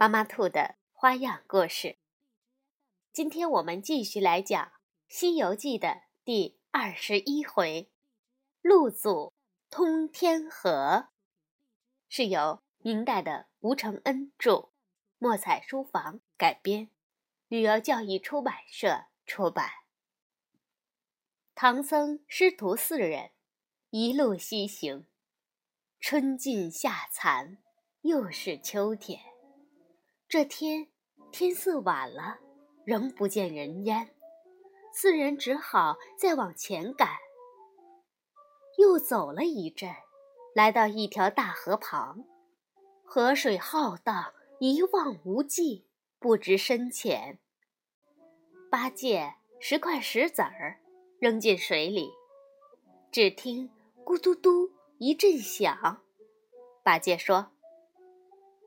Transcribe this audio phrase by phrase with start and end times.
[0.00, 1.98] 妈妈兔的花样故事。
[3.12, 4.66] 今天我们继续来讲
[5.08, 7.90] 《西游记》的第二十一回
[8.62, 9.32] “陆祖
[9.68, 11.08] 通天河”，
[12.08, 14.70] 是由明代的吴承恩著，
[15.18, 16.90] 墨彩书房改编，
[17.48, 19.68] 旅游教育出版社出版。
[21.56, 23.32] 唐僧师徒四人
[23.90, 25.08] 一路西行，
[25.98, 27.58] 春尽夏残，
[28.02, 29.37] 又是秋天。
[30.28, 30.86] 这天
[31.32, 32.38] 天色晚了，
[32.84, 34.14] 仍不见人烟，
[34.92, 37.16] 四人只好再往前赶。
[38.76, 39.90] 又走了一阵，
[40.54, 42.26] 来到一条大河旁，
[43.06, 45.86] 河水浩荡，一望无际，
[46.18, 47.38] 不知深浅。
[48.70, 50.78] 八戒拾块石子儿，
[51.18, 52.10] 扔进水里，
[53.10, 53.70] 只听
[54.04, 56.02] “咕嘟嘟”一阵响。
[56.84, 57.50] 八戒说：“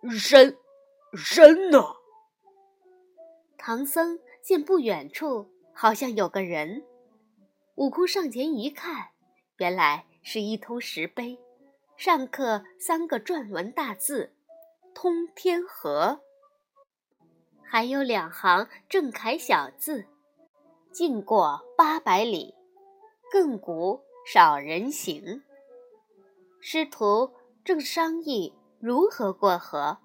[0.09, 0.57] 深。”
[1.11, 1.97] 人呢！
[3.57, 6.85] 唐僧见不远处好像有个人，
[7.75, 9.09] 悟空上前一看，
[9.57, 11.37] 原来是一通石碑，
[11.97, 14.31] 上刻三个篆文大字
[14.95, 16.21] “通天河”，
[17.61, 20.05] 还有两行正楷小字
[20.93, 22.55] ：“经过八百里，
[23.33, 25.43] 亘古少人行。”
[26.61, 27.33] 师徒
[27.65, 29.97] 正商议如何过河。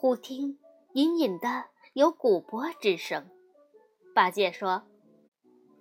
[0.00, 0.58] 忽听
[0.94, 3.28] 隐隐的有鼓钵之声，
[4.14, 4.84] 八戒说：“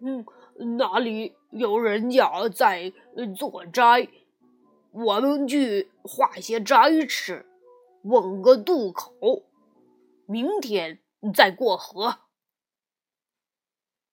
[0.03, 0.25] 嗯，
[0.77, 2.91] 哪里有人家在
[3.37, 4.09] 做斋？
[4.91, 7.45] 我们去化些斋吃，
[8.03, 9.45] 问个渡口，
[10.25, 10.99] 明天
[11.33, 12.19] 再过河。”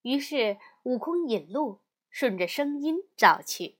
[0.02, 1.80] 于是悟空引路，
[2.10, 3.76] 顺着声音找去。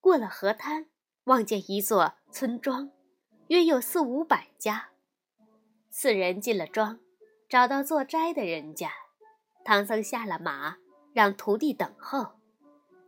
[0.00, 0.86] 过了河滩，
[1.24, 2.92] 望见一座村庄，
[3.48, 4.90] 约有四五百家。
[5.98, 7.00] 四人进了庄，
[7.48, 8.92] 找到做斋的人家，
[9.64, 10.76] 唐僧下了马，
[11.14, 12.38] 让徒弟等候。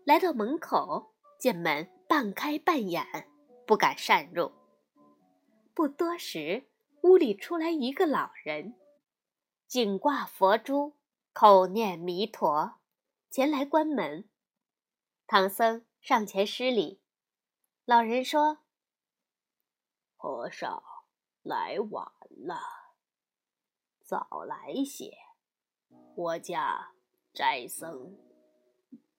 [0.04, 3.04] 来到门口，见门半开半掩，
[3.66, 4.50] 不敢擅入。
[5.74, 6.66] 不多时，
[7.02, 8.74] 屋里出来一个老人，
[9.66, 10.96] 颈挂佛珠，
[11.34, 12.80] 口念弥陀，
[13.28, 14.30] 前来关门。
[15.26, 17.02] 唐僧上前施礼，
[17.84, 18.60] 老人说
[20.16, 20.82] ：“和尚
[21.42, 22.76] 来晚了。”
[24.08, 25.12] 早来些，
[26.16, 26.92] 我家
[27.34, 28.16] 斋僧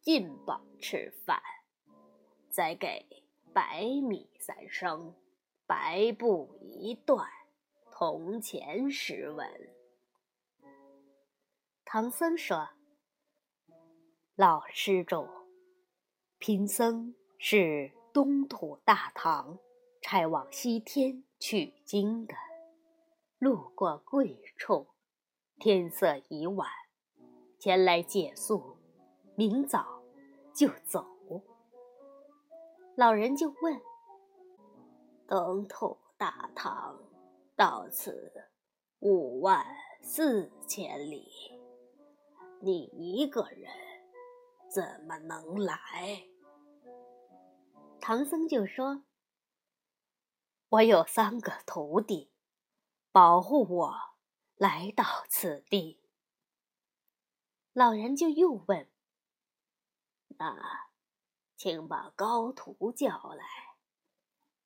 [0.02, 1.40] 进榜吃饭，
[2.50, 3.06] 再给
[3.54, 5.14] 白米三升，
[5.68, 7.30] 白布一段，
[7.92, 9.48] 铜钱十文。
[11.86, 12.70] 唐僧说
[14.34, 15.28] ：“老施主，
[16.40, 19.60] 贫僧是东土大唐
[20.02, 22.34] 差往西天取经的。”
[23.40, 24.88] 路过贵处，
[25.60, 26.70] 天色已晚，
[27.58, 28.76] 前来借宿，
[29.36, 30.04] 明早
[30.54, 31.08] 就走。
[32.96, 33.82] 老人就问
[35.26, 37.00] ：“东土大唐
[37.56, 38.30] 到此
[39.00, 39.66] 五万
[40.02, 41.32] 四千里，
[42.60, 43.72] 你一个人
[44.70, 46.26] 怎么能来？”
[48.02, 49.06] 唐僧就说
[50.68, 52.34] ：“我有三个徒弟。”
[53.12, 53.96] 保护我
[54.56, 56.00] 来到此地，
[57.74, 58.88] 老人就又问
[60.38, 60.90] ：“那，
[61.58, 63.46] 请把高徒叫来，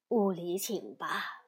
[0.10, 1.46] 屋里请吧。”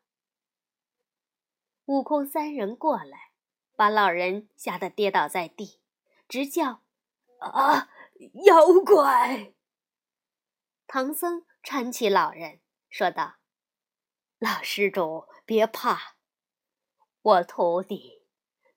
[1.86, 3.32] 悟空三人过来，
[3.76, 5.82] 把老人吓得跌倒在地，
[6.30, 6.82] 直叫
[7.40, 7.90] ：“啊，
[8.46, 9.54] 妖怪！”
[10.88, 13.36] 唐僧搀起老人，说道
[14.40, 16.15] ：“老施主，别怕。”
[17.26, 18.22] 我徒弟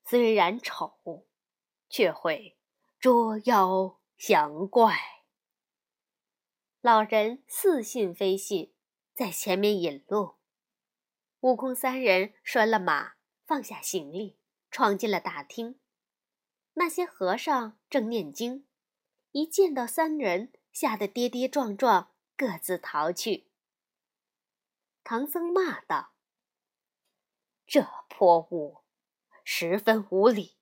[0.07, 1.27] 虽然丑，
[1.91, 2.57] 却会
[2.99, 4.97] 捉妖降怪。
[6.81, 8.73] 老人似信非信，
[9.15, 10.37] 在前面引路。
[11.41, 14.39] 悟空三人拴了马，放下行李，
[14.71, 15.79] 闯进了大厅。
[16.73, 18.67] 那些和尚正念经，
[19.33, 23.51] 一见到三人，吓得跌跌撞撞，各自逃去。
[25.05, 26.15] 唐僧骂道。
[27.69, 28.79] 这泼物
[29.45, 30.57] 十分无礼。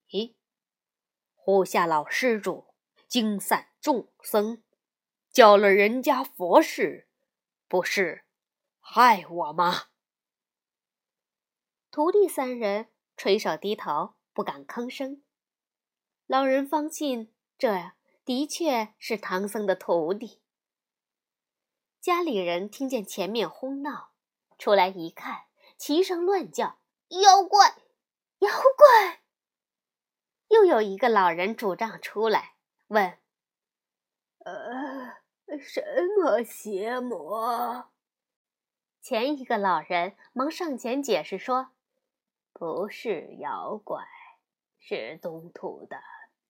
[1.35, 2.75] 胡下老施主
[3.07, 4.65] 惊散众僧，
[5.31, 7.09] 教了人家佛事，
[7.69, 8.25] 不是
[8.81, 9.85] 害我吗？
[11.93, 15.23] 徒弟三人垂手低头，不敢吭声。
[16.27, 17.93] 老人方信，这
[18.25, 20.43] 的确是唐僧的徒弟。
[22.01, 24.11] 家里人听见前面哄闹，
[24.59, 25.45] 出来一看，
[25.79, 27.77] 齐声乱叫：“妖怪，
[28.39, 29.23] 妖怪！”
[30.49, 32.55] 又有一个老人拄杖出来
[32.89, 33.19] 问
[34.45, 35.83] ：“呃，什
[36.19, 37.91] 么邪魔？”
[39.03, 41.73] 前一个老人忙上前解释说
[42.53, 44.05] ：“不是妖怪，
[44.79, 46.01] 是东土的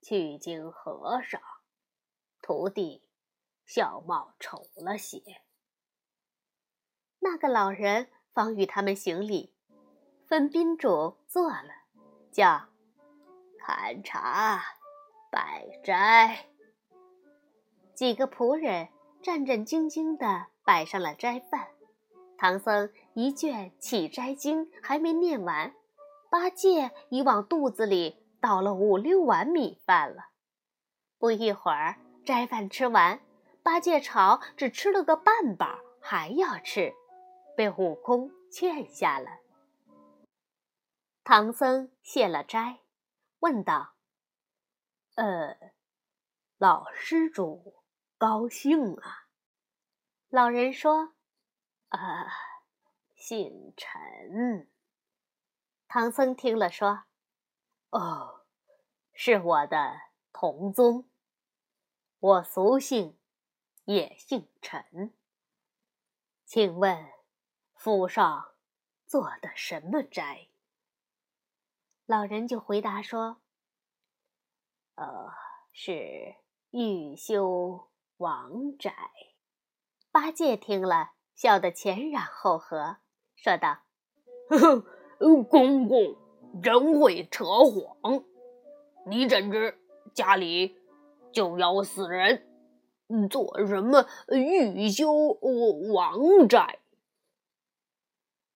[0.01, 1.41] 取经和尚，
[2.41, 3.03] 徒弟
[3.65, 5.43] 相貌丑了些。”
[7.21, 9.56] 那个老人方与他们行礼，
[10.29, 11.71] 分宾主坐了，
[12.33, 12.65] 叫。
[13.61, 14.61] 盘茶，
[15.31, 16.47] 摆斋。
[17.95, 18.89] 几个仆人
[19.23, 21.69] 战战兢兢地摆上了斋饭。
[22.37, 25.73] 唐僧一卷《起斋经》还没念完，
[26.29, 30.31] 八戒已往肚子里倒了五六碗米饭了。
[31.21, 33.21] 不一会儿，斋饭吃完，
[33.63, 36.93] 八戒朝只吃了个半饱，还要吃，
[37.57, 39.29] 被悟空劝下了。
[41.29, 42.83] 唐僧谢了斋。
[43.41, 43.97] 问道
[45.17, 45.73] ：“呃，
[46.57, 47.83] 老施主
[48.17, 49.27] 高兴啊？”
[50.31, 51.15] 老人说
[51.91, 52.29] ：“啊，
[53.17, 54.71] 姓陈。”
[55.89, 57.07] 唐僧听了说
[57.91, 58.45] ：“哦，
[59.13, 59.97] 是我的
[60.33, 61.11] 同宗，
[62.21, 63.19] 我俗姓
[63.83, 65.13] 也姓陈。
[66.45, 67.05] 请问
[67.75, 68.55] 府上
[69.09, 70.47] 做的什么斋？”
[72.07, 73.39] 老人就回答说
[74.95, 75.29] ：“呃，
[75.73, 76.37] 是
[76.71, 77.89] 欲修
[78.19, 78.95] 王宅。”
[80.13, 82.99] 八戒听了，笑得前仰后合，
[83.35, 83.81] 说道
[84.49, 86.17] ：“呵呵，公公
[86.63, 88.25] 真会扯谎！
[89.07, 89.77] 你怎知
[90.15, 90.79] 家里
[91.33, 92.49] 就要死人，
[93.29, 95.13] 做什么欲修
[95.93, 96.79] 王宅？”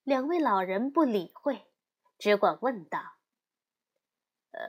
[0.04, 1.66] 两位老人不理会，
[2.16, 3.00] 只管问道。
[4.52, 4.62] 呃，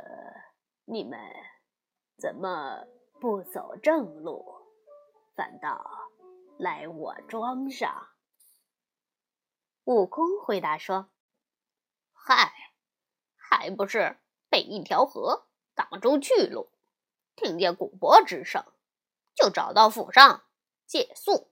[0.86, 1.19] 你们
[2.18, 2.86] 怎么
[3.19, 4.45] 不走正路，
[5.36, 5.83] 反倒
[6.60, 8.10] 来我庄上？
[9.86, 11.10] 悟空回答说
[12.13, 12.54] ：“嗨，
[13.36, 14.19] 还不是
[14.50, 16.72] 被一条河挡住去路，
[17.36, 18.63] 听见鼓钵之声，
[19.34, 20.44] 就找到府上
[20.86, 21.51] 借宿。”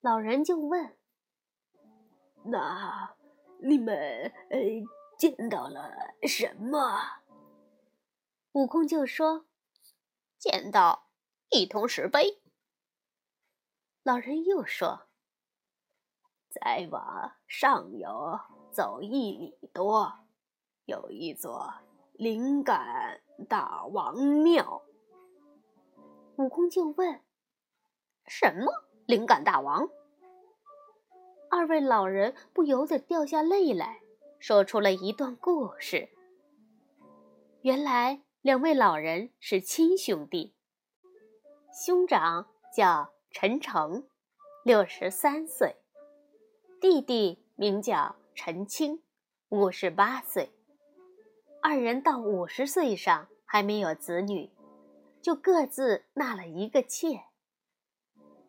[0.00, 0.96] 老人就问
[2.46, 3.14] ：“那
[3.60, 3.94] 你们
[4.48, 4.58] 呃？”
[5.22, 5.88] 见到了
[6.26, 6.98] 什么？
[8.54, 9.46] 悟空就说
[10.36, 11.06] ：“见到
[11.48, 12.42] 一桶石碑。”
[14.02, 15.06] 老人又说
[16.50, 18.40] ：“再往上游
[18.72, 20.12] 走一里多，
[20.86, 21.72] 有一座
[22.14, 24.82] 灵感大王庙。”
[26.34, 27.22] 悟空就问
[28.26, 28.72] ：“什么
[29.06, 29.88] 灵感大王？”
[31.48, 34.01] 二位老人不由得掉下泪来。
[34.42, 36.08] 说出了一段故事。
[37.60, 40.52] 原来两位老人是亲兄弟，
[41.72, 44.04] 兄长叫陈诚，
[44.64, 45.76] 六十三岁；
[46.80, 49.00] 弟弟名叫陈清，
[49.48, 50.50] 五十八岁。
[51.62, 54.50] 二人到五十岁上还没有子女，
[55.20, 57.26] 就各自纳了一个妾。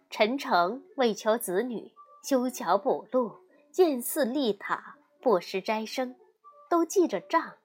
[0.10, 3.38] 陈诚为求子女，修桥补路，
[3.72, 4.98] 建寺立塔。
[5.24, 6.18] 布施斋生，
[6.70, 7.56] 都记着账，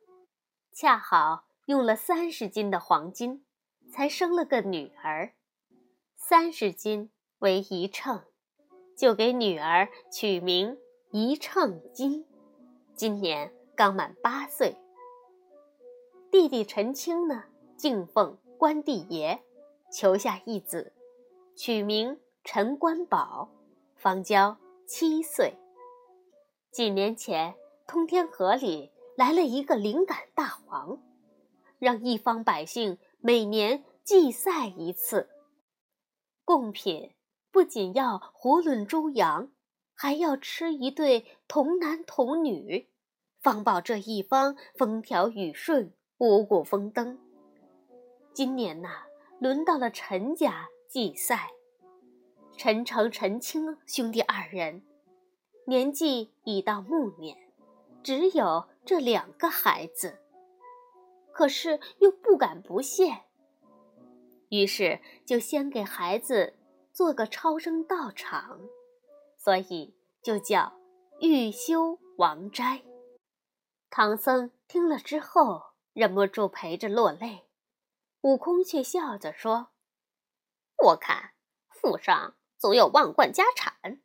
[0.73, 3.45] 恰好用了三十斤的黄金，
[3.93, 5.35] 才生了个女儿。
[6.15, 7.11] 三十斤
[7.41, 8.23] 为一秤，
[8.97, 10.79] 就给女儿取名
[11.11, 12.25] 一秤金。
[12.95, 14.77] 今年刚满八岁。
[16.31, 17.43] 弟弟陈清呢，
[17.77, 19.43] 敬奉关帝爷，
[19.93, 20.93] 求下一子，
[21.57, 23.51] 取名陈关宝，
[23.97, 25.59] 方交七岁。
[26.71, 27.55] 几年前，
[27.87, 31.01] 通天河里来了一个灵感大王，
[31.79, 35.29] 让一方百姓每年祭赛一次。
[36.45, 37.15] 贡品
[37.51, 39.51] 不仅要囫囵猪羊，
[39.95, 42.89] 还要吃一对童男童女，
[43.41, 47.19] 方保这一方风调雨顺、五谷丰登。
[48.33, 49.07] 今年呐，
[49.41, 51.51] 轮到了陈家祭赛，
[52.57, 54.85] 陈诚、陈清兄弟二人。
[55.69, 57.37] 年纪已到暮年，
[58.03, 60.19] 只有这两个孩子，
[61.31, 63.27] 可是又不敢不献，
[64.49, 66.55] 于是就先给孩子
[66.91, 68.59] 做个超生道场，
[69.37, 70.73] 所以就叫
[71.21, 72.83] 玉修王斋。
[73.91, 77.45] 唐僧听了之后，忍不住陪着落泪。
[78.23, 79.69] 悟空却笑着说
[80.83, 81.33] ：“我看
[81.69, 84.01] 府上总有万贯家产，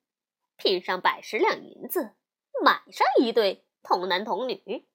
[0.64, 2.16] 拼上百十两银子，
[2.64, 4.88] 买上一对童男童女，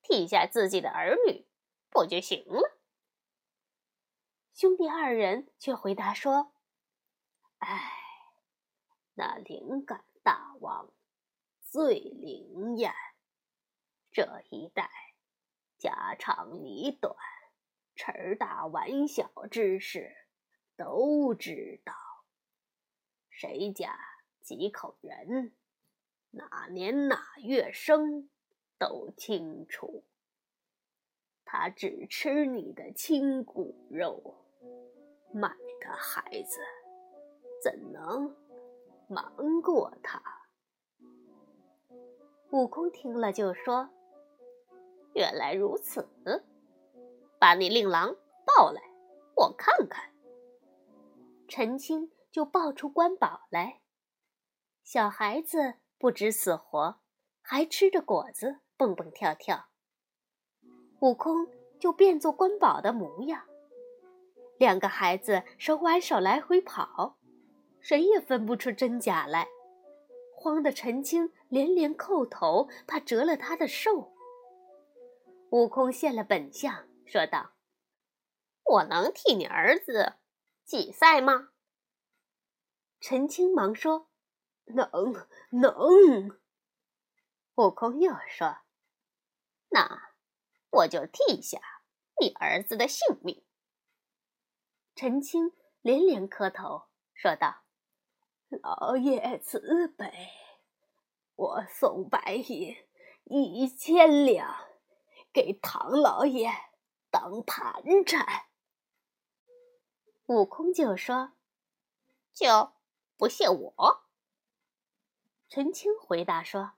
[0.00, 1.44] 替下自己的儿女，
[1.90, 2.78] 不就行了？”
[4.54, 6.52] 兄弟二人却回答说
[7.58, 7.92] ：“哎，
[9.14, 10.92] 那灵感大王
[11.62, 12.94] 最灵验。”
[14.12, 14.88] 这一代
[15.78, 17.16] 家长里短、
[17.96, 20.14] 吃大玩小之事
[20.76, 21.92] 都知道，
[23.30, 23.98] 谁家
[24.48, 25.52] 几口人，
[26.30, 28.30] 哪年哪月生
[28.78, 30.04] 都清楚。
[31.44, 34.46] 他只吃你的亲骨肉，
[35.34, 35.50] 买
[35.80, 36.60] 的孩子
[37.62, 38.34] 怎能
[39.06, 40.22] 瞒过他？
[42.50, 43.90] 悟空听了就说。
[45.14, 46.08] 原来如此，
[47.38, 48.14] 把你令郎
[48.46, 48.80] 抱来，
[49.34, 50.14] 我看看。
[51.48, 53.80] 陈青就抱出官宝来，
[54.90, 56.98] 小孩子不知死活，
[57.42, 59.68] 还吃着果子蹦蹦跳跳。
[61.00, 61.46] 悟空
[61.78, 63.46] 就变作官宝的模样，
[64.56, 67.18] 两个孩子手挽手来回跑，
[67.80, 69.46] 谁也分不出真假来，
[70.34, 74.14] 慌得陈青连连叩头，怕折了他的寿。
[75.50, 77.50] 悟空现了本相，说道
[78.64, 80.14] ：“我能替你儿子
[80.64, 81.50] 祭赛吗？”
[82.98, 84.07] 陈青忙说
[84.74, 84.90] ：“能，
[85.50, 86.38] 能。”
[87.56, 88.58] 悟空又说
[89.70, 90.12] ：“那
[90.70, 91.60] 我就替下
[92.20, 93.44] 你儿子的性命。”
[94.94, 97.62] 陈青连连磕头，说道
[98.62, 100.12] ：“老爷慈悲，
[101.34, 102.76] 我送白银
[103.26, 104.66] 一千两。”
[105.30, 106.50] 给唐老爷
[107.10, 108.46] 当盘缠，
[110.26, 111.34] 悟空就说
[112.32, 112.72] ：“就
[113.18, 114.04] 不谢我。”
[115.50, 116.72] 陈青回答说：“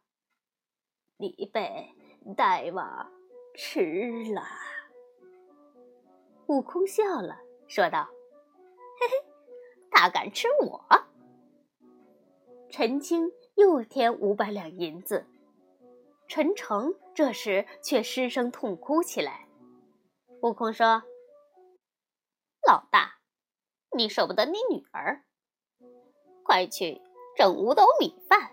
[1.18, 1.92] 你被
[2.36, 3.10] 大王
[3.56, 4.46] 吃了。”
[6.46, 7.36] 悟空笑了，
[7.66, 8.08] 说道
[9.00, 9.26] ：“嘿嘿，
[9.90, 10.84] 他敢吃我？”
[12.70, 15.26] 陈青又添五百两银子。
[16.28, 19.48] 陈诚这时却失声痛哭起来。
[20.42, 21.02] 悟空说
[22.64, 23.18] ：“老大，
[23.96, 25.24] 你舍不得你女儿，
[26.44, 27.02] 快去
[27.36, 28.52] 整五斗米饭，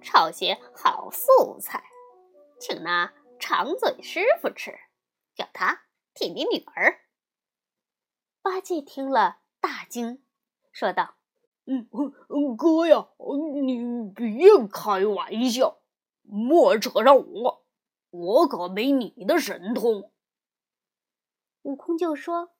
[0.00, 1.84] 炒些好素菜，
[2.58, 4.78] 请那长嘴师傅吃，
[5.34, 5.82] 叫他
[6.14, 7.00] 替你女儿。”
[8.42, 10.24] 八戒听了大惊，
[10.72, 11.16] 说道
[11.66, 13.08] ：“嗯嗯，哥呀，
[13.62, 15.78] 你别开玩笑。”
[16.32, 17.66] 莫扯上我，
[18.10, 20.12] 我可没你的神通。
[21.62, 22.50] 悟空就说：“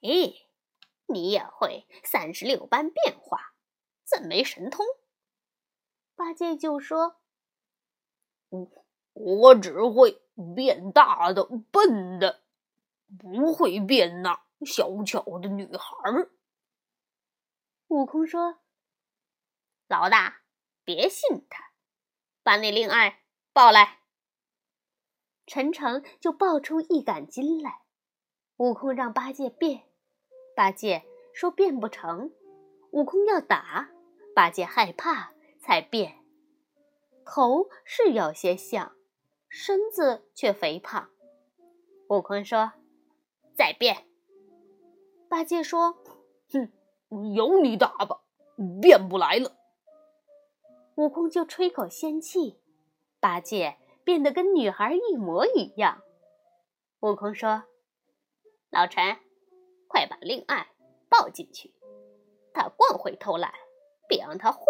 [0.00, 0.32] 哎，
[1.06, 3.52] 你也会三十六般变化，
[4.04, 4.86] 怎没神通？”
[6.22, 7.16] 八戒就说
[8.48, 8.70] ：“我
[9.12, 10.22] 我只会
[10.54, 12.44] 变大的、笨的，
[13.18, 16.28] 不会变那小巧的女孩。”
[17.90, 18.60] 悟空说
[19.88, 20.42] ：“老大，
[20.84, 21.72] 别信他。”
[22.44, 23.98] 把那令爱抱来，
[25.44, 27.82] 陈诚就抱出一杆金来。
[28.58, 29.88] 悟空让八戒变，
[30.54, 32.32] 八戒说变不成。
[32.92, 33.90] 悟空要打，
[34.36, 35.31] 八戒害怕
[35.62, 36.18] 才变。
[37.24, 38.96] 头是有些像，
[39.48, 41.08] 身子却肥胖。
[42.08, 42.72] 悟空说
[43.56, 44.06] ：“再变。”
[45.30, 45.96] 八戒说
[46.52, 46.72] ：“哼，
[47.32, 48.22] 有你打吧，
[48.82, 49.56] 变不来了。”
[50.96, 52.60] 悟空就吹口仙气，
[53.20, 56.02] 八戒变得跟女孩一模一样。
[57.00, 57.64] 悟空说
[58.68, 59.16] ：“老陈，
[59.88, 60.68] 快把令爱
[61.08, 61.72] 抱进去，
[62.52, 63.54] 他惯会偷懒，
[64.06, 64.64] 别让他混。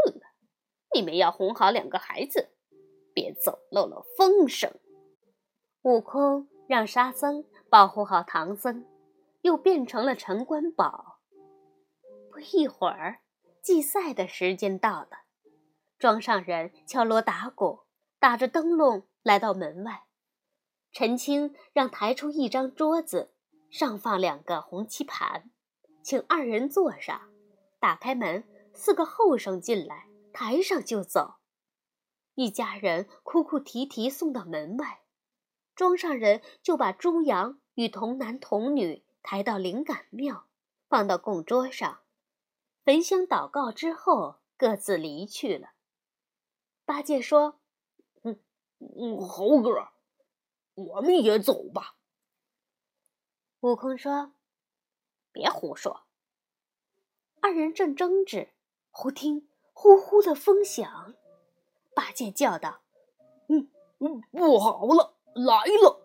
[0.94, 2.50] 你们要哄好两个孩子，
[3.12, 4.72] 别走漏了风声。”
[5.82, 8.86] 悟空让沙僧保护好唐僧，
[9.40, 11.18] 又变成了陈官宝。
[12.30, 13.20] 不一会儿，
[13.60, 15.08] 祭赛的时间到了。
[15.98, 17.80] 庄上人敲锣打鼓，
[18.18, 20.04] 打着灯笼来到门外。
[20.92, 23.32] 陈青让抬出一张桌子，
[23.70, 25.50] 上放两个红漆盘，
[26.02, 27.20] 请二人坐上。
[27.80, 31.36] 打开门，四个后生进来，抬上就走。
[32.34, 35.02] 一家人哭哭啼啼送到门外，
[35.74, 40.48] 庄上人就把猪羊与童男童女抬到灵感庙，
[40.88, 42.00] 放到供桌上，
[42.84, 45.72] 焚香祷告之后，各自离去了。
[46.84, 47.60] 八戒说
[48.24, 48.40] ：“嗯
[48.78, 49.90] 嗯，猴哥，
[50.74, 51.96] 我们也走吧。”
[53.60, 54.32] 悟空说
[55.30, 56.06] ：“别胡说。”
[57.40, 58.52] 二人正争执，
[58.90, 61.14] 忽听呼呼的风响。
[61.94, 62.80] 八戒叫道
[63.48, 66.00] ：“嗯嗯，不好了，来了！”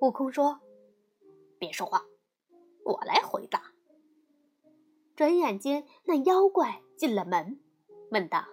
[0.00, 0.60] 悟空说
[1.58, 2.04] ：“别说话，
[2.84, 3.72] 我来回答。”
[5.14, 7.60] 转眼间，那妖怪进了门，
[8.10, 8.44] 问道：“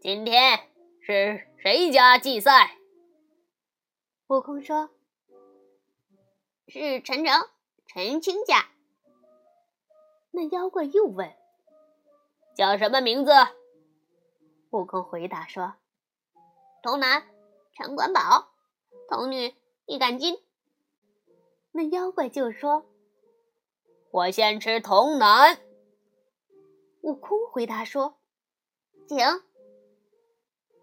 [0.00, 0.70] 今天
[1.00, 2.78] 是谁家祭赛？”
[4.28, 4.90] 悟空说
[6.68, 7.48] ：“是陈诚、
[7.86, 8.70] 陈清家。”
[10.32, 11.30] 那妖怪又问
[12.54, 13.32] ：“叫什么名字？”
[14.70, 15.74] 悟空回答说
[16.82, 17.26] ：“童男
[17.74, 18.52] 陈管宝，
[19.08, 19.54] 童女
[19.86, 20.42] 一杆金。”
[21.70, 22.86] 那妖怪就说
[24.10, 25.60] ：“我先吃童男。”
[27.02, 28.18] 悟空回答说
[29.08, 29.18] ：“请。”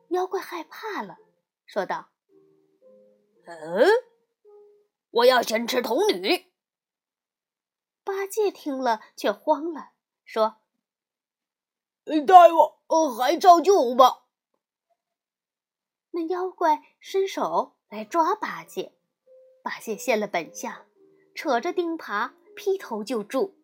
[0.09, 1.17] 妖怪害怕了，
[1.65, 2.09] 说道
[3.47, 3.87] ：“嗯，
[5.09, 6.51] 我要先吃童女。”
[8.03, 9.91] 八戒听了却慌了，
[10.23, 10.60] 说。
[12.03, 14.25] 大夫，还照旧吧。
[16.11, 18.93] 那妖怪伸手来抓八戒，
[19.63, 20.85] 八戒现了本相，
[21.35, 23.55] 扯着钉耙劈头就住。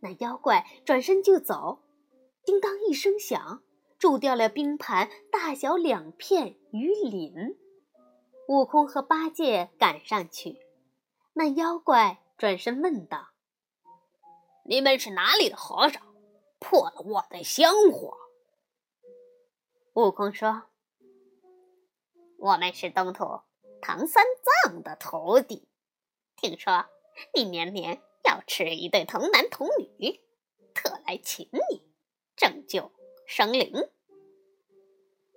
[0.00, 1.82] 那妖怪转身就走，
[2.44, 3.62] 叮当一声响，
[3.98, 7.56] 住掉了冰盘大小两片鱼鳞。
[8.48, 10.58] 悟空和八戒赶上去，
[11.32, 13.28] 那妖怪转身问道
[14.66, 16.02] ：“你们是哪里的和尚？”
[16.62, 18.16] 破了我的香火。
[19.94, 20.62] 悟空说
[22.38, 23.40] ：“我们是东土
[23.82, 24.24] 唐三
[24.64, 25.68] 藏的徒弟，
[26.36, 26.86] 听说
[27.34, 29.66] 你年年要吃一对童男童
[29.98, 30.20] 女，
[30.72, 31.82] 特来请你
[32.36, 32.92] 拯救
[33.26, 33.90] 生灵。”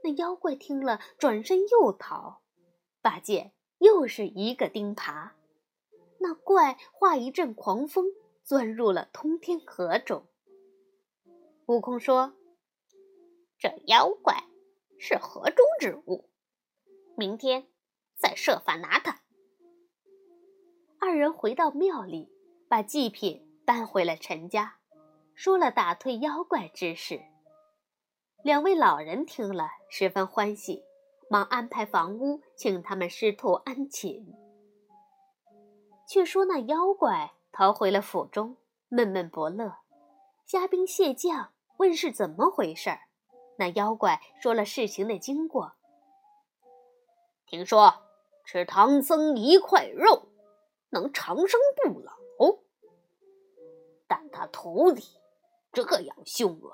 [0.04, 2.44] 那妖怪听了，转身又逃。
[3.02, 5.32] 八戒又是一个钉耙，
[6.20, 8.06] 那怪化一阵狂风，
[8.44, 10.28] 钻入了通天河中。
[11.68, 12.34] 悟空说
[13.58, 14.36] ：“这妖怪
[15.00, 16.30] 是河中之物，
[17.18, 17.68] 明天
[18.16, 19.22] 再设法拿他。”
[21.02, 22.32] 二人回到庙里，
[22.70, 24.78] 把祭品搬回了陈家，
[25.34, 27.20] 说了打退妖怪之事。
[28.44, 30.84] 两位老人听了十分欢喜，
[31.32, 34.24] 忙安排房屋，请他们师徒安寝。
[36.08, 39.78] 却说那妖怪逃回了府中，闷闷不乐，
[40.46, 41.54] 虾兵蟹将。
[41.78, 43.00] 问是怎么回事儿？
[43.58, 45.74] 那妖怪说了事情的经过。
[47.46, 48.04] 听说
[48.44, 50.28] 吃唐僧一块肉
[50.90, 52.14] 能长生不老，
[54.08, 55.04] 但他徒弟
[55.72, 56.74] 这样凶恶，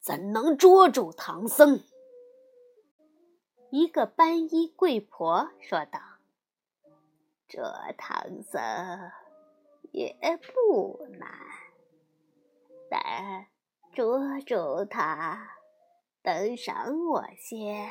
[0.00, 1.82] 怎能捉住唐僧？
[3.70, 6.00] 一个斑衣贵婆说道
[7.48, 7.62] ：“捉
[7.96, 8.60] 唐僧
[9.92, 11.30] 也不难，
[12.90, 13.46] 但……”
[13.98, 15.56] 捉住他，
[16.22, 17.90] 等赏我些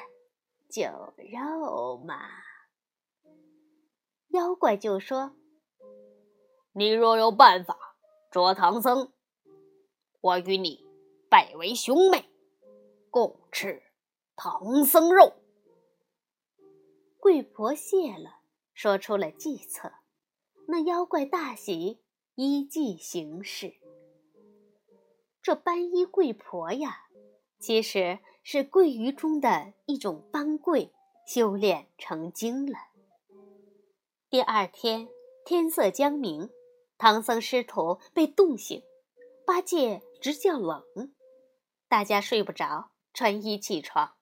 [0.69, 2.15] 酒肉嘛。
[4.29, 5.35] 妖怪就说
[6.71, 7.77] ：“你若有办法
[8.31, 9.11] 捉唐僧，
[10.21, 10.79] 我与你
[11.29, 12.29] 拜为兄妹，
[13.09, 13.83] 共吃
[14.37, 15.33] 唐僧肉。”
[17.19, 18.39] 贵婆谢了，
[18.73, 19.91] 说出了计策。
[20.69, 22.01] 那妖怪大喜，
[22.35, 23.73] 依计行事。
[25.47, 27.07] 这斑衣贵婆呀，
[27.57, 30.93] 其实是桂鱼中的一种斑桂，
[31.25, 32.77] 修炼成精了。
[34.29, 35.07] 第二天
[35.45, 36.49] 天色将明，
[36.97, 38.83] 唐僧师徒被冻醒，
[39.45, 40.83] 八戒直叫冷，
[41.87, 44.15] 大家睡不着，穿衣起床，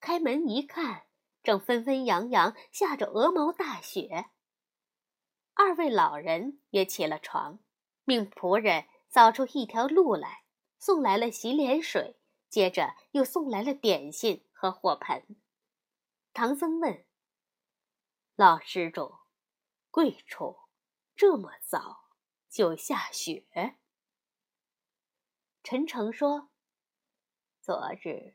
[0.00, 1.02] 开门一看，
[1.42, 4.30] 正纷纷扬扬下着鹅毛大雪。
[5.52, 7.58] 二位老人也起了床，
[8.04, 10.41] 命仆人扫出一条路来。
[10.84, 12.16] 送来了洗脸水，
[12.48, 15.36] 接着又送来了点心和火盆。
[16.32, 17.06] 唐僧问
[18.34, 19.14] ：“老施主，
[19.92, 20.58] 贵处
[21.14, 22.08] 这么早
[22.48, 23.46] 就下雪？”
[25.62, 26.50] 陈诚说
[27.62, 28.34] ：“昨日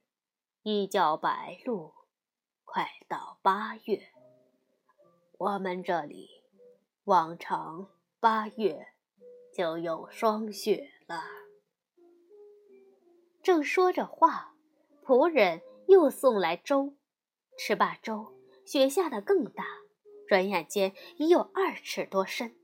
[0.62, 1.94] 一叫白露，
[2.64, 4.14] 快到八月，
[5.38, 6.46] 我们这里
[7.04, 8.94] 往常八月
[9.54, 11.22] 就有霜雪了。”
[13.48, 14.54] 正说着话，
[15.06, 16.98] 仆人又送来粥。
[17.58, 18.34] 吃罢粥，
[18.66, 19.64] 雪下得更大，
[20.28, 22.58] 转眼间已有二尺多深。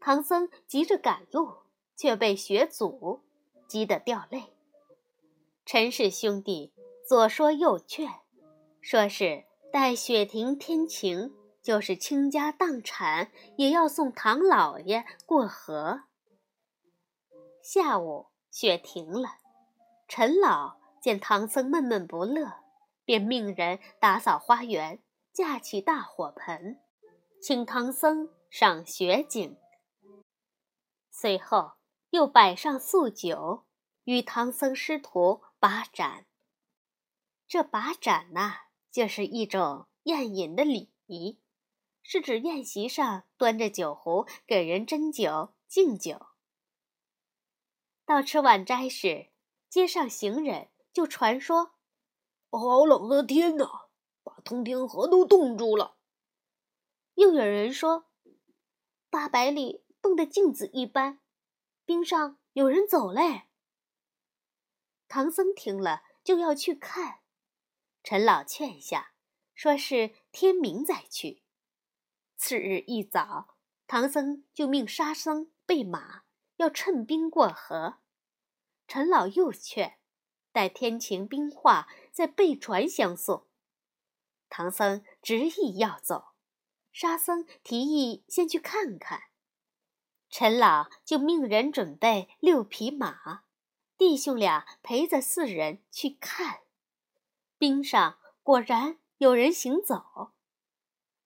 [0.00, 1.58] 唐僧急着赶路，
[1.94, 3.22] 却被雪阻，
[3.68, 4.52] 急得掉泪。
[5.64, 6.72] 陈氏兄弟
[7.06, 8.10] 左说右劝，
[8.80, 16.00] 说是待雪停天晴，就是倾家荡产也要送唐老爷过河。
[17.62, 19.28] 下午雪停了，
[20.08, 22.66] 陈老见唐僧闷闷不乐。
[23.06, 25.00] 便命人打扫花园，
[25.32, 26.82] 架起大火盆，
[27.40, 29.56] 请唐僧赏雪景。
[31.08, 31.74] 随后
[32.10, 33.64] 又摆上素酒，
[34.02, 36.26] 与唐僧师徒把盏。
[37.46, 41.38] 这把盏呐，就是一种宴饮的礼仪，
[42.02, 46.26] 是指宴席上端着酒壶给人斟酒敬酒。
[48.04, 49.28] 到吃晚斋时，
[49.68, 51.72] 街上行人就传说。
[52.50, 53.88] 好冷的天呐，
[54.22, 55.96] 把通天河都冻住了。
[57.14, 58.06] 又有人说，
[59.10, 61.20] 八百里冻得镜子一般，
[61.84, 63.48] 冰上有人走嘞。
[65.08, 67.20] 唐僧听了就要去看，
[68.02, 69.12] 陈老劝下，
[69.54, 71.42] 说是天明再去。
[72.36, 76.22] 次日一早，唐僧就命沙僧备马，
[76.56, 77.98] 要趁冰过河。
[78.86, 79.98] 陈老又劝。
[80.52, 83.46] 待天晴冰化，再备船相送。
[84.48, 86.28] 唐僧执意要走，
[86.92, 89.24] 沙僧提议先去看看。
[90.30, 93.44] 陈老就命人准备六匹马，
[93.98, 96.60] 弟兄俩陪着四人去看。
[97.58, 100.32] 冰上果然有人行走。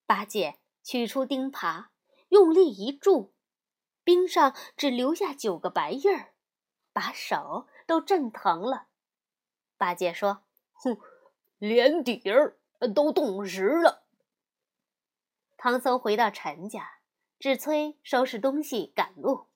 [0.06, 1.90] 八戒取出钉耙，
[2.30, 3.32] 用力一铸，
[4.02, 6.34] 冰上只留下九个白印儿，
[6.92, 8.88] 把手都震疼了。
[9.76, 10.98] 八戒说：“哼，
[11.58, 12.58] 连底儿
[12.94, 14.04] 都冻实了。”
[15.56, 17.00] 唐僧回到陈家，
[17.38, 19.48] 只催收拾东西赶路。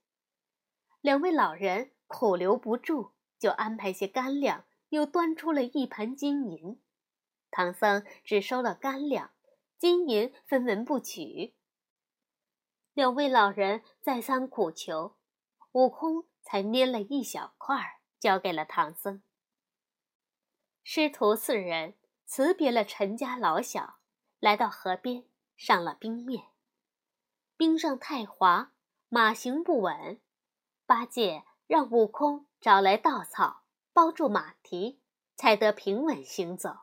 [1.01, 6.81] 两位老人苦留不住，就安排些干粮，又端出了一盘金银。
[7.51, 9.31] 唐僧只收了干粮，
[9.79, 11.55] 金银分文不取。
[12.95, 15.17] 两位老人再三苦求，
[15.73, 19.23] 悟空才捏了一小块儿，交给了唐僧。
[20.83, 21.95] 师徒四人
[22.27, 23.97] 辞别了陈家老小，
[24.39, 25.25] 来到河边，
[25.57, 26.49] 上了冰面。
[27.57, 28.73] 冰上太滑，
[29.09, 30.21] 马行不稳。
[30.87, 35.01] 八戒让悟空找来稻草包住马蹄，
[35.35, 36.77] 才得平稳行走。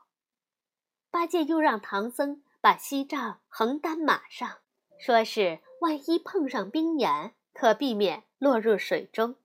[1.12, 4.60] 八戒又让唐僧把锡杖横担马上，
[5.00, 9.36] 说是万一碰上冰岩，可避免落入水中。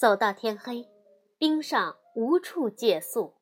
[0.00, 0.88] 走到天黑，
[1.36, 1.98] 冰上。
[2.16, 3.34] 无处借宿，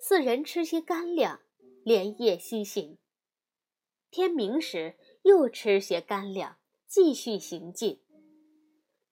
[0.00, 1.40] 四人吃些干粮，
[1.84, 2.98] 连夜西行。
[4.10, 6.56] 天明时，又吃些干粮，
[6.88, 8.02] 继续行进。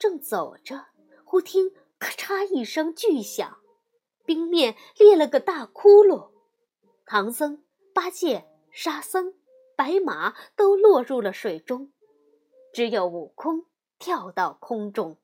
[0.00, 0.88] 正走着，
[1.24, 3.60] 忽听咔嚓一声巨响，
[4.24, 6.32] 冰面裂了个大窟窿，
[7.06, 9.34] 唐僧、八戒、沙僧、
[9.76, 11.92] 白马都落入了水中，
[12.74, 13.66] 只有悟空
[14.00, 15.19] 跳到空中。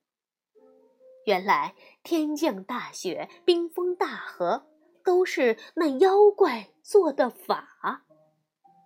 [1.27, 4.69] 原来天降大雪，冰封大河，
[5.05, 8.05] 都是那妖怪做的法。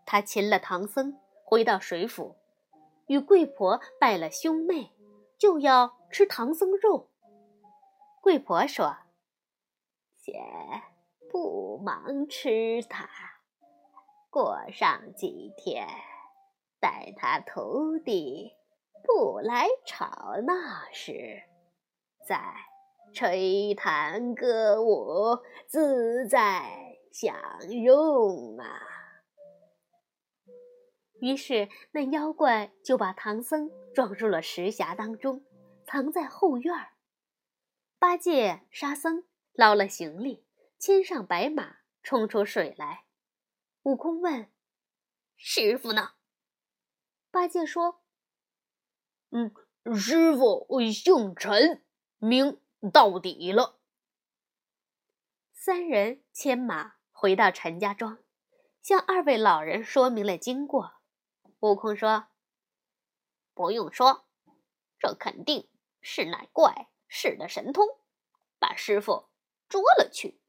[0.07, 2.37] 他擒了唐僧，回到水府，
[3.09, 4.91] 与贵婆拜了兄妹，
[5.39, 7.11] 就要吃唐僧肉。
[8.23, 8.97] 贵婆说
[10.19, 10.33] ：“姐
[11.31, 13.07] 不忙吃它，
[14.31, 15.87] 过上几天，
[16.81, 18.51] 待他徒弟
[19.05, 20.55] 不来吵闹
[20.91, 21.43] 时。”
[22.31, 22.55] 在
[23.13, 27.37] 吹弹歌舞，自在享
[27.73, 28.81] 用啊！
[31.21, 35.45] 于是那妖怪就把唐僧装入了石匣当中，
[35.85, 36.93] 藏在后院儿。
[37.99, 40.47] 八戒、沙僧捞了行李，
[40.79, 43.07] 牵上白马，冲出水来。
[43.83, 44.49] 悟空问
[45.37, 46.11] ：“师傅呢？”
[47.33, 48.03] 八戒说
[49.35, 49.53] ：“嗯，
[49.97, 51.83] 师傅姓陈。”
[52.23, 52.61] 明
[52.93, 53.81] 到底了。
[55.55, 58.19] 三人牵马回到陈家庄，
[58.83, 61.01] 向二位老人说明了经过。
[61.61, 62.29] 悟空说
[63.55, 64.27] ：“不用说，
[64.99, 65.71] 这肯定
[66.03, 67.87] 是那怪使的神通，
[68.59, 69.31] 把师傅
[69.67, 70.43] 捉了去。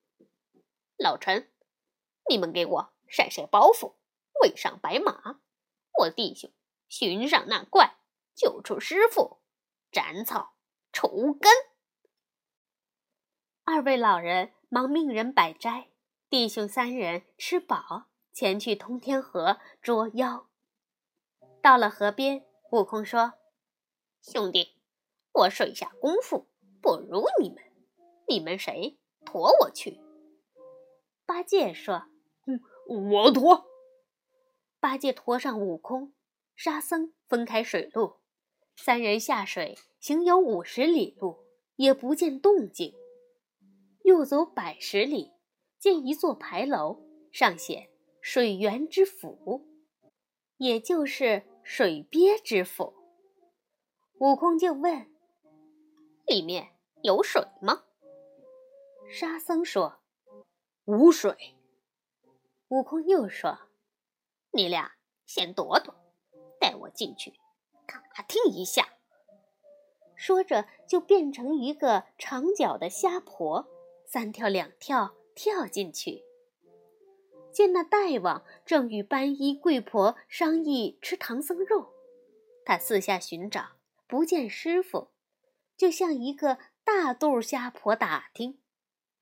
[0.97, 1.53] 老陈，
[2.29, 3.95] 你们给我晒晒包袱，
[4.41, 5.39] 喂上白马，
[5.99, 6.51] 我弟兄
[6.89, 7.95] 寻上那怪，
[8.36, 9.41] 救出师傅，
[9.89, 10.53] 斩草。”
[10.91, 11.51] 除根。
[13.63, 15.89] 二位老人忙命人摆斋，
[16.30, 20.49] 弟兄三人吃饱，前去通天河捉妖。
[21.62, 23.34] 到了河边，悟空说
[24.21, 24.77] ：“兄弟，
[25.32, 26.47] 我水下功夫
[26.82, 27.63] 不如你们，
[28.27, 29.99] 你们谁驮我去？”
[31.25, 32.08] 八戒说
[32.47, 32.60] ：“嗯，
[33.12, 33.67] 我驮。”
[34.82, 36.13] 八戒驮上悟空，
[36.56, 38.19] 沙僧分开水路，
[38.75, 41.46] 三人下水，行有五十里路，
[41.78, 42.94] 也不见动静。
[44.04, 45.32] 又走百十里。
[45.78, 47.90] 见一座牌楼，上写
[48.22, 49.68] “水源之府”，
[50.58, 52.94] 也就是水鳖之府。
[54.20, 55.12] 悟空就问
[56.28, 57.82] ：“里面有水吗？”
[59.12, 60.02] 沙僧说
[60.86, 61.36] ：“无水。”
[62.70, 63.58] 悟空又说
[64.54, 64.94] ：“你俩
[65.26, 65.96] 先躲躲，
[66.60, 67.34] 带我进去
[67.88, 68.88] 打听一下。”
[70.21, 73.67] 说着，就变成一个长脚的虾婆，
[74.05, 75.15] 三跳两跳。
[75.34, 76.23] 跳进去，
[77.53, 81.93] 见那大王正与班衣贵婆商议吃唐僧肉，
[82.65, 85.07] 他四下寻找，不见师傅，
[85.77, 88.60] 就向一个大肚虾婆打听。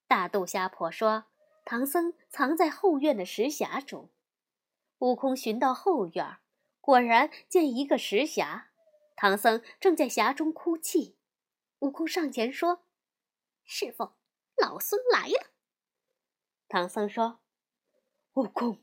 [0.07, 1.25] 大肚虾婆说
[1.63, 4.09] ：“唐僧藏在后院的石匣中。”
[4.97, 6.37] 悟空寻到后院，
[6.81, 8.63] 果然见一个石匣，
[9.21, 11.17] 唐僧正在匣中哭泣。
[11.79, 12.85] 悟空上前说
[13.67, 14.13] ：“师傅，
[14.55, 15.51] 老孙来了。”
[16.69, 17.41] 唐僧说
[18.35, 18.81] ：“悟空，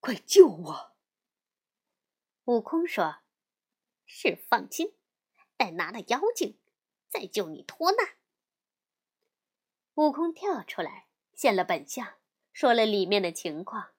[0.00, 0.96] 快救我！”
[2.44, 3.18] 悟空说
[4.06, 4.96] ：“是放心，
[5.58, 6.58] 待拿了妖精，
[7.10, 8.16] 再救你脱难。”
[9.96, 12.14] 悟空跳出来，现了本相，
[12.50, 13.92] 说了里面的情况，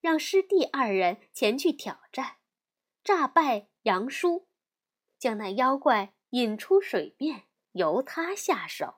[0.00, 2.38] 让师弟二人前去挑战，
[3.04, 4.48] 诈败杨叔，
[5.20, 8.92] 将那妖怪引出水面，由他下手。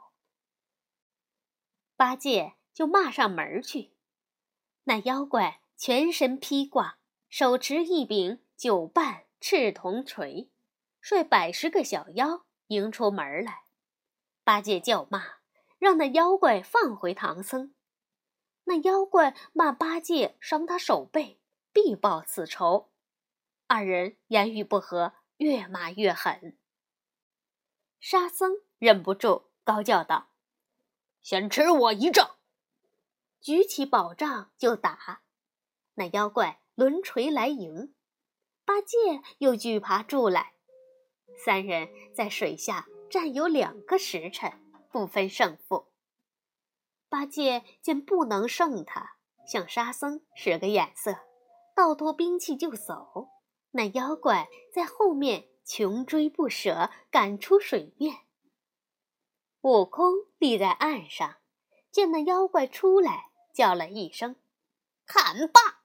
[1.94, 2.54] 八戒。
[2.74, 3.92] 就骂上门去。
[4.84, 6.96] 那妖怪全身披挂，
[7.28, 10.48] 手持一柄九瓣赤铜锤，
[11.02, 13.64] 率百十个小妖迎出门来。
[14.42, 15.22] 八戒叫骂，
[15.78, 17.74] 让那妖怪放回唐僧。
[18.64, 21.38] 那妖怪骂八戒伤他手背，
[21.74, 22.90] 必报此仇。
[23.66, 26.56] 二人言语不和，越骂越狠。
[27.98, 30.30] 沙僧忍不住高叫道
[31.20, 32.36] ：“先吃我一杖！”
[33.42, 35.22] 举起宝杖就打，
[35.94, 37.92] 那妖怪抡锤来迎，
[38.64, 38.96] 八戒
[39.38, 40.54] 又惧怕住来，
[41.44, 44.52] 三人在水下战有两个时辰，
[44.90, 45.92] 不分胜负。
[47.08, 51.16] 八戒见不能胜他，向沙僧使个眼色，
[51.74, 53.28] 倒脱兵器就走。
[53.72, 58.20] 那妖怪在后面穷追不舍，赶出水面。
[59.62, 61.36] 悟空立在岸上，
[61.90, 63.30] 见那妖怪出来。
[63.52, 64.36] 叫了一声
[65.04, 65.84] ：“砍吧！”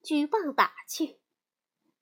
[0.00, 1.18] 举棒打去。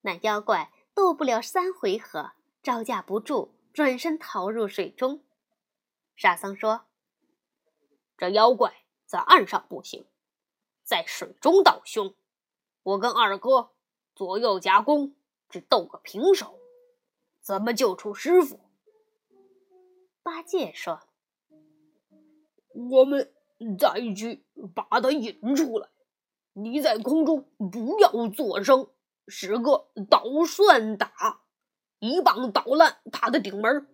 [0.01, 5.23] 那妖怪斗不了三回合，招架不住，转身逃入水中。
[6.15, 6.85] 沙僧说
[8.17, 10.05] ：“这妖怪在岸上不行，
[10.83, 12.13] 在水中倒凶。
[12.83, 13.72] 我跟二哥
[14.15, 15.13] 左右夹攻，
[15.49, 16.59] 只斗个平手，
[17.41, 18.59] 怎么救出师傅？”
[20.23, 20.99] 八戒说
[22.91, 23.31] ：“我们……”
[23.79, 24.43] 再去
[24.75, 25.87] 把他引出来，
[26.51, 28.89] 你在空中不要作声，
[29.29, 31.43] 使个捣蒜打，
[31.99, 33.87] 一棒捣烂他的顶门。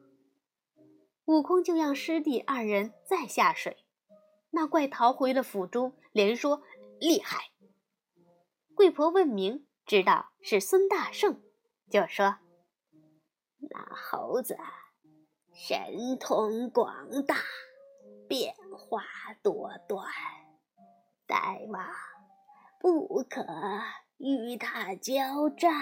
[1.26, 3.78] 悟空就让师弟二人再下水，
[4.50, 6.64] 那怪逃回了府中，连说
[7.00, 7.52] 厉害。
[8.74, 11.42] 贵婆问名，知道是孙大圣，
[11.90, 12.38] 就说
[13.72, 14.56] ：“那猴子
[15.52, 17.38] 神通广大。”
[18.30, 19.02] 变化
[19.42, 20.06] 多端，
[21.26, 21.84] 大王
[22.80, 23.44] 不可
[24.20, 25.74] 与他交战。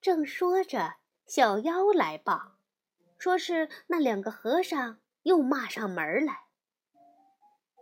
[0.00, 0.96] 正说着，
[1.28, 2.56] 小妖来报，
[3.20, 6.46] 说是那两个和尚又骂上门来。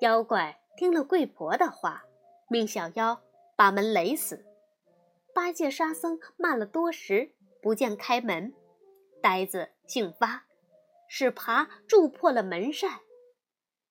[0.01, 2.05] 妖怪听了贵婆的话，
[2.51, 3.23] 命小妖
[3.59, 4.47] 把门垒死。
[5.35, 8.55] 八戒、沙僧骂了多时，不见开门，
[9.21, 10.47] 呆子姓发。
[11.09, 13.01] 使耙铸破了门扇，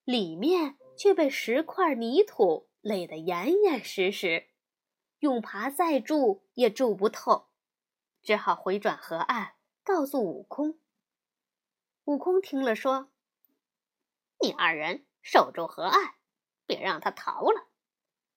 [0.06, 4.48] 里面却被石块泥土垒得严严实实，
[5.20, 7.50] 用耙再铸也铸不透，
[8.22, 10.80] 只好回转河岸，告诉悟空。
[12.06, 13.12] 悟空听了说
[14.40, 16.14] ：“你二人守住河岸，
[16.66, 17.68] 别让他逃了。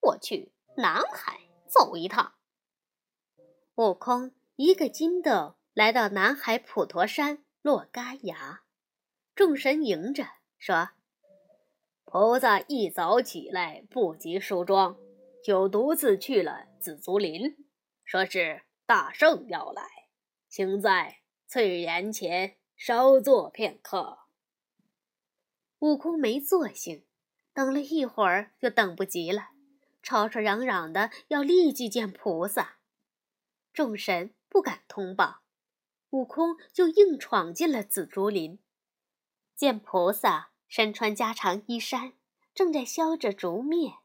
[0.01, 2.35] 我去南海走一趟。”
[3.77, 8.63] 悟空一个筋斗来到南海普陀山落嘎崖。
[9.35, 10.27] 众神迎着
[10.59, 10.91] 说
[12.05, 14.99] ：“菩萨一早起来不及梳妆，
[15.43, 17.57] 就独自去了紫竹林，
[18.05, 19.83] 说是大圣要来，
[20.49, 24.19] 请在翠岩前稍坐片刻。
[25.79, 27.07] 悟空没坐性，
[27.55, 29.51] 等了一会儿就等不及了，
[30.03, 32.79] 吵吵嚷嚷的要立即见菩萨。
[33.73, 35.43] 众神不敢通报，
[36.11, 38.59] 悟空就硬闯进了紫竹林。
[39.55, 42.15] 见菩萨身穿加长衣衫，
[42.55, 43.99] 正在削着竹篾。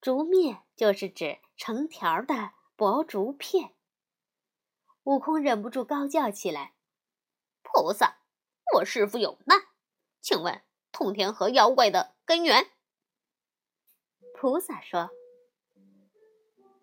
[0.00, 3.74] 竹篾就是指成条的薄竹片。
[5.02, 6.74] 悟空忍不住高叫起来
[7.62, 8.18] ：“菩萨，
[8.76, 9.58] 我师傅有难，
[10.20, 12.70] 请问通天河妖怪的根源？”
[14.38, 15.08] 菩萨说：“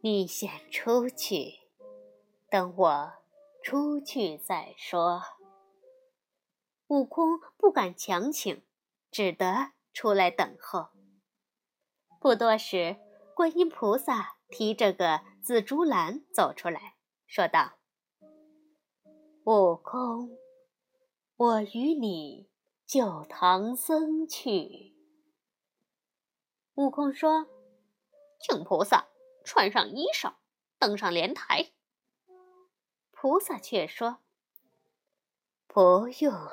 [0.01, 1.59] 你先出去。”
[2.49, 3.13] 等我
[3.61, 5.21] 出去再说。
[6.87, 8.63] 悟空不敢强请，
[9.11, 10.89] 只得出来等候。
[12.19, 12.97] 不多时，
[13.35, 16.95] 观音菩萨提着个紫竹篮走出来，
[17.27, 17.73] 说道
[19.45, 20.37] ：“悟空，
[21.35, 22.49] 我与你
[22.87, 24.91] 救唐僧去。”
[26.75, 27.47] 悟空说
[28.41, 29.07] ：“请菩萨
[29.43, 30.33] 穿上衣裳，
[30.79, 31.71] 登上莲台。”
[33.11, 34.17] 菩萨却说
[35.67, 36.49] ：“不用了，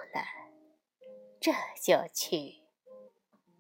[1.40, 1.52] 这
[1.82, 2.60] 就去。”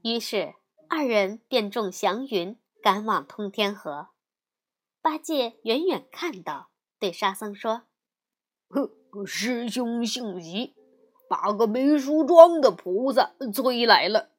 [0.04, 0.54] 于是
[0.88, 4.08] 二人便中祥云，赶往通天河。
[5.00, 7.84] 八戒远远看到，对沙僧说：“，
[9.26, 10.74] 师兄性急，
[11.26, 14.29] 把个没梳妆的菩萨催来了。”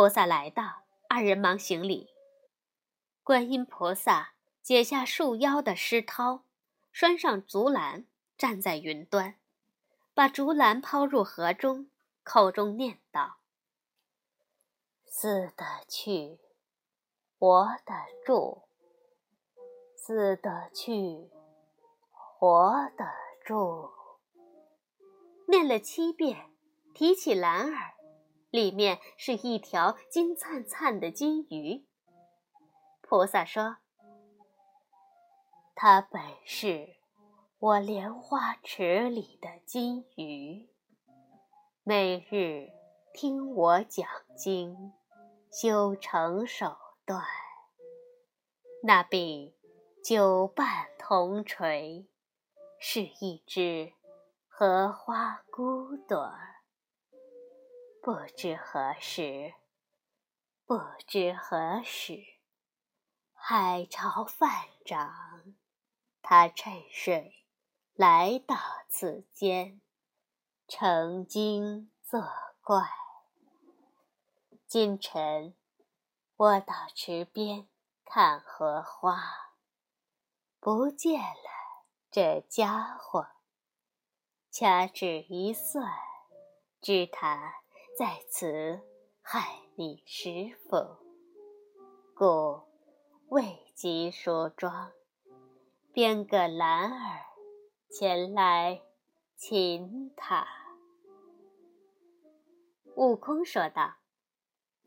[0.00, 2.08] 菩萨来到，二人忙行礼。
[3.22, 4.32] 观音菩萨
[4.62, 6.40] 解下束腰的湿绦。
[6.90, 8.06] 拴上竹篮，
[8.38, 9.34] 站在云端，
[10.14, 11.90] 把竹篮抛入河中，
[12.22, 13.40] 口中念道
[15.04, 16.38] ：“死得去，
[17.38, 17.92] 活得
[18.24, 18.62] 住；
[19.94, 21.30] 死得去，
[22.10, 23.04] 活得
[23.44, 23.90] 住。”
[25.46, 26.50] 念了七遍，
[26.94, 27.92] 提起篮儿，
[28.50, 31.86] 里面是一条金灿灿的金鱼。
[33.00, 33.76] 菩萨说。
[35.74, 36.96] 它本是
[37.58, 40.68] 我莲花池里的金鱼，
[41.82, 42.68] 每日
[43.14, 44.92] 听我讲经，
[45.50, 47.24] 修成手段。
[48.82, 49.54] 那柄
[50.04, 52.06] 九瓣铜锤，
[52.78, 53.94] 是一只
[54.48, 56.49] 荷花骨朵儿。
[58.02, 59.52] 不知何时，
[60.64, 62.24] 不知何时，
[63.34, 64.48] 海潮泛
[64.86, 65.54] 涨。
[66.22, 67.44] 他趁水
[67.92, 68.56] 来到
[68.88, 69.82] 此间，
[70.66, 72.22] 成精作
[72.62, 72.88] 怪。
[74.66, 75.54] 今晨
[76.36, 77.68] 我到池边
[78.06, 79.52] 看荷花，
[80.58, 83.28] 不见了这家伙。
[84.50, 85.92] 掐指一算，
[86.80, 87.60] 知他
[88.00, 88.80] 在此
[89.20, 90.96] 害你师傅，
[92.14, 92.62] 故
[93.28, 93.42] 未
[93.74, 94.90] 及梳妆。
[95.92, 97.20] 编个篮儿
[97.90, 98.80] 前来
[99.36, 100.46] 擒他。
[102.96, 103.96] 悟空说道：“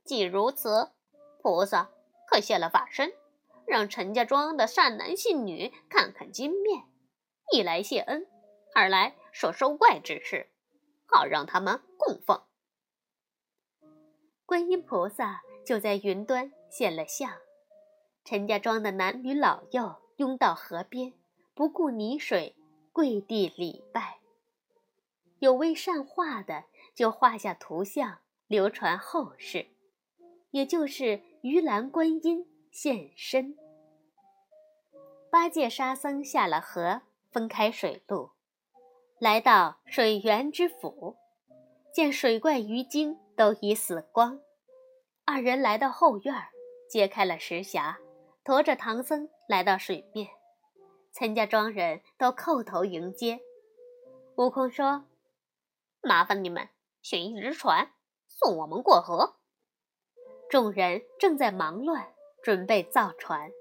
[0.04, 0.90] 既如此，
[1.44, 1.92] 菩萨
[2.28, 3.14] 可现了法身，
[3.68, 6.86] 让陈家庄的善男信女看看金面，
[7.52, 8.26] 一来谢恩，
[8.74, 10.50] 二来说收怪之事，
[11.06, 12.42] 好让他们供奉。”
[14.46, 17.32] 观音菩萨就在云端现了相，
[18.24, 20.04] 陈家庄的男女老幼。
[20.18, 21.12] 拥到河边，
[21.56, 22.56] 不顾泥水，
[22.92, 24.20] 跪地礼拜。
[25.40, 29.70] 有为善画的，就画下图像，流传后世。
[30.52, 33.58] 也就是鱼篮观音现身。
[35.32, 37.02] 八戒、沙僧下了河，
[37.32, 38.30] 分开水路，
[39.18, 41.18] 来到水源之府，
[41.92, 44.40] 见水怪鱼精都已死光。
[45.26, 46.36] 二人来到后院，
[46.90, 47.96] 揭开了石匣，
[48.44, 49.30] 驮着唐僧。
[49.48, 50.30] 来到水面，
[51.14, 53.42] 陈家庄人都叩头迎接。
[54.38, 55.04] 悟空说
[56.02, 56.70] ：“麻烦你们
[57.02, 57.92] 选一只船，
[58.28, 59.36] 送我们过河。”
[60.50, 63.52] 众人正在忙乱，准备造船，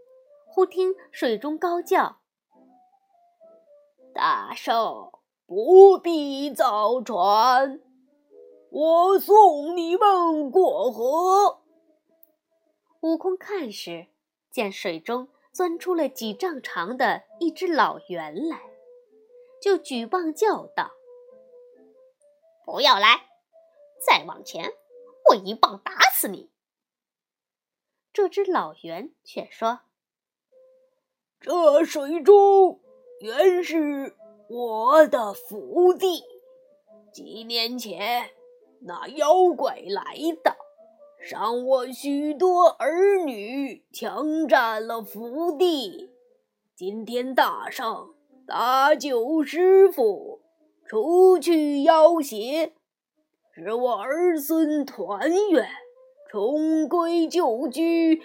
[0.47, 2.21] 忽听水中高叫
[4.15, 5.11] ：“大圣，
[5.45, 7.81] 不必造船，
[8.73, 11.61] 我送你们过河。”
[13.01, 14.09] 悟空看时，
[14.51, 15.29] 见水中。
[15.55, 18.63] 钻出了几丈长的一只老猿来，
[19.61, 20.93] 就举棒叫道
[22.65, 23.29] ：“不要来！
[24.01, 24.73] 再往前，
[25.29, 26.51] 我一棒打死你。”
[28.15, 29.81] 这只老猿却说
[31.39, 32.81] ：“这水中
[33.21, 34.17] 原是
[34.49, 36.25] 我的福地，
[37.13, 38.31] 几年前
[38.85, 40.57] 那妖怪来到。”
[41.25, 46.11] 伤我许多儿女，强占了福地。
[46.75, 48.13] 今天大圣
[48.45, 50.43] 搭救师傅，
[50.85, 52.75] 除去妖邪，
[53.55, 55.69] 使我儿孙团圆，
[56.29, 58.21] 重归旧居，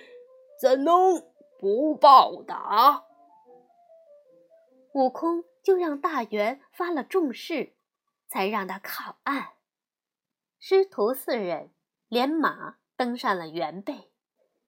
[0.59, 1.21] 怎能
[1.59, 3.05] 不报答？
[4.93, 7.73] 悟空就让大元发了重誓，
[8.27, 9.49] 才让他靠岸。
[10.59, 11.71] 师徒四人
[12.07, 12.77] 连马。
[12.97, 14.09] 登上了原背，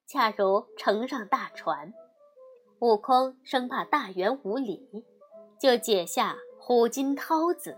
[0.06, 1.92] 恰如乘上大船。
[2.78, 5.04] 悟空生怕大元无礼，
[5.58, 7.76] 就解下虎筋绦子，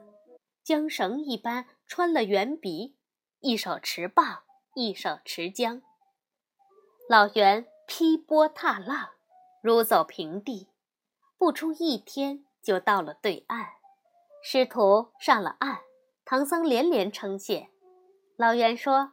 [0.63, 2.99] 将绳一般穿了圆鼻，
[3.41, 4.43] 一手持棒，
[4.75, 5.81] 一手持缰。
[7.09, 9.13] 老袁劈波踏浪，
[9.63, 10.69] 如走平地，
[11.39, 13.67] 不出一天就到了对岸。
[14.43, 15.81] 师徒上了岸，
[16.27, 17.71] 唐僧连连称谢。
[18.43, 19.13] 老袁说。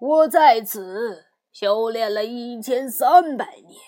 [0.00, 3.78] 我在此修炼了一千三百年，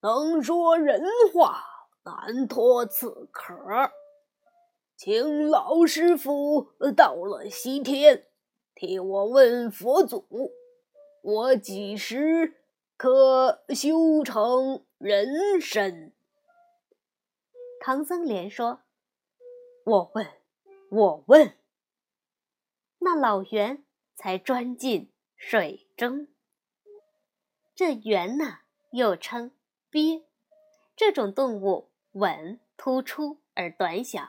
[0.00, 1.00] 能说人
[1.32, 1.62] 话，
[2.02, 3.48] 难脱此壳。
[4.96, 8.26] 请老师傅到了西天，
[8.74, 10.26] 替我问佛祖：
[11.22, 12.54] 我几时
[12.96, 16.12] 可修成人身？
[17.80, 18.80] 唐僧连说
[19.86, 20.26] ：“我问，
[20.90, 21.52] 我问。”
[23.02, 23.84] 那老猿
[24.14, 25.12] 才钻进。
[25.44, 26.28] 水中，
[27.74, 28.60] 这猿呢，
[28.92, 29.50] 又称
[29.90, 30.22] 鳖，
[30.94, 34.28] 这种动物吻突出而短小，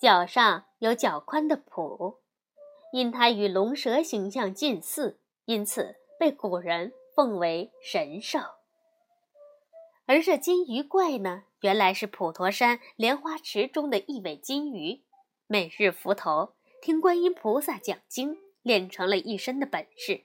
[0.00, 2.18] 脚上有较宽的蹼，
[2.92, 8.38] 因它与龙蛇形象近似，因此被古人奉为神兽。
[10.06, 15.02] 而这金鱼怪呢，原来是普陀山莲花池中的一尾金鱼，
[15.48, 16.54] 每日伏头
[16.84, 18.36] 听观音菩萨讲经。
[18.60, 20.22] 练成了一身的本事，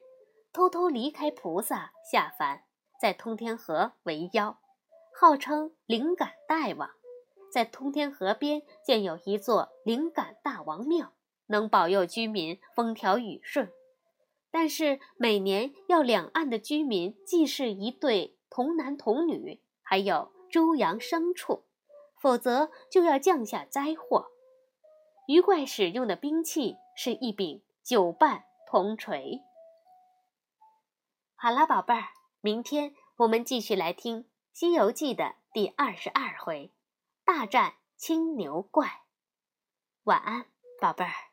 [0.52, 2.64] 偷偷离开菩萨下凡，
[3.02, 4.60] 在通天河为妖，
[5.18, 6.90] 号称灵感大王。
[7.54, 11.14] 在通天河边建有一座灵感大王庙，
[11.48, 13.70] 能保佑居民风调雨顺。
[14.52, 21.64] 但是每年要两岸的居民祭祀一对童男童女，还有猪羊牲畜，
[22.22, 24.32] 否则就要降下灾祸。
[25.30, 27.62] 鱼怪使用的兵器是一柄。
[27.84, 29.44] 九瓣铜锤。
[31.36, 32.08] 好了，宝贝儿，
[32.42, 34.24] 明天我们继续来听
[34.54, 36.74] 《西游记》的第二十二回：
[37.24, 39.04] 大战青牛怪。
[40.06, 40.48] 晚安，
[40.82, 41.29] 宝贝儿。